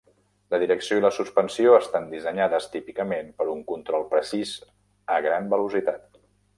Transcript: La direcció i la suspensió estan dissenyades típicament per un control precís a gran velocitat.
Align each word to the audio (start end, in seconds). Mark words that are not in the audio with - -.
La 0.53 0.59
direcció 0.61 0.95
i 0.99 1.03
la 1.05 1.11
suspensió 1.17 1.75
estan 1.81 2.09
dissenyades 2.15 2.67
típicament 2.77 3.31
per 3.43 3.49
un 3.55 3.63
control 3.75 4.09
precís 4.17 4.59
a 5.19 5.23
gran 5.31 5.57
velocitat. 5.57 6.23